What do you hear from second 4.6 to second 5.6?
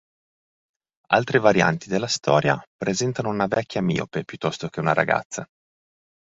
che una ragazza.